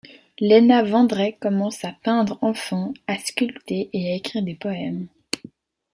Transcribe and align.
Lena 0.39 0.81
Vandrey 0.81 1.37
commence 1.39 1.85
à 1.85 1.91
peindre 1.91 2.39
enfant, 2.41 2.91
à 3.05 3.19
sculpter 3.19 3.91
et 3.93 4.11
à 4.11 4.15
écrire 4.15 4.41
des 4.41 4.55
poèmes. 4.55 5.09